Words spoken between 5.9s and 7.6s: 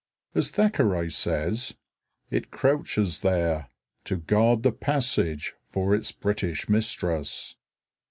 its British mistress."